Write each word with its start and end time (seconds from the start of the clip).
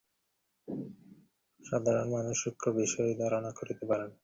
সাধারণ 1.59 2.07
মানুষ 2.15 2.35
সূক্ষ্ম 2.43 2.67
বিষয় 2.79 3.11
ধারণা 3.21 3.51
করিতে 3.59 3.83
পারে 3.89 4.05
না। 4.05 4.15